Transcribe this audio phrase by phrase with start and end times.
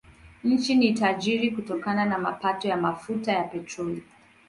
[0.43, 4.03] Nchi ni tajiri kutokana na mapato ya mafuta ya petroli.